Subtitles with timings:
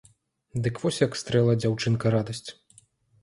[0.67, 2.49] Дык вось як стрэла дзяўчынка радасць.